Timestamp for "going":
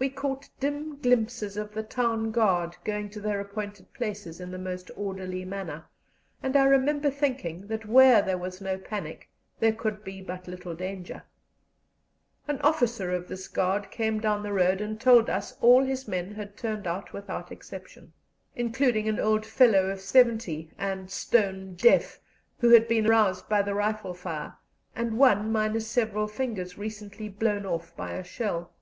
2.82-3.10